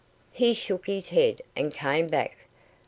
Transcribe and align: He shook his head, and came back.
He 0.31 0.55
shook 0.55 0.87
his 0.87 1.09
head, 1.09 1.43
and 1.55 1.71
came 1.71 2.07
back. 2.07 2.35